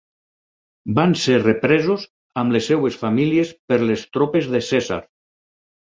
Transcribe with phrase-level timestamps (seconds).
[0.99, 2.07] Van ser represos
[2.45, 5.03] amb les seves famílies per les tropes de Cèsar.